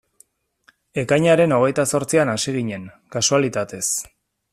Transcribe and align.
Ekainaren 1.01 1.53
hogeita 1.57 1.85
zortzian 1.97 2.31
hasi 2.33 2.55
ginen, 2.57 2.89
kasualitatez. 3.17 3.85